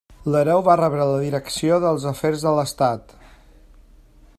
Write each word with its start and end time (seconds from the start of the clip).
L'hereu 0.35 0.61
va 0.67 0.77
rebre 0.79 1.05
la 1.09 1.19
direcció 1.25 1.79
dels 1.85 2.09
afers 2.15 2.47
de 2.49 2.55
l'estat. 2.61 3.15